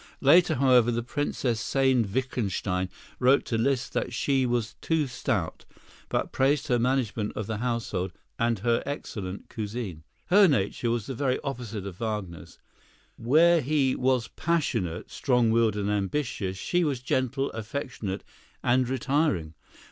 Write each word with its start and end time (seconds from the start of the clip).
Later, 0.21 0.55
however, 0.55 0.89
the 0.91 1.03
Princess 1.03 1.61
Sayn 1.63 2.11
Wittgenstein 2.11 2.89
wrote 3.19 3.45
to 3.45 3.55
Liszt 3.55 3.93
that 3.93 4.13
she 4.15 4.47
was 4.47 4.73
too 4.81 5.05
stout, 5.05 5.63
but 6.09 6.31
praised 6.31 6.69
her 6.69 6.79
management 6.79 7.33
of 7.35 7.45
the 7.45 7.57
household 7.59 8.11
and 8.39 8.57
her 8.57 8.81
excellent 8.87 9.47
cuisine. 9.47 10.03
Her 10.31 10.47
nature 10.47 10.89
was 10.89 11.05
the 11.05 11.13
very 11.13 11.39
opposite 11.43 11.85
of 11.85 11.99
Wagner's. 11.99 12.57
Where 13.15 13.61
he 13.61 13.95
was 13.95 14.27
passionate, 14.27 15.11
strong 15.11 15.51
willed 15.51 15.75
and 15.75 15.91
ambitious, 15.91 16.57
she 16.57 16.83
was 16.83 16.99
gentle, 16.99 17.51
affectionate 17.51 18.23
and 18.63 18.89
retiring. 18.89 19.53